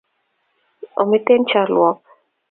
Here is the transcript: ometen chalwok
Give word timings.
ometen 1.01 1.41
chalwok 1.49 1.97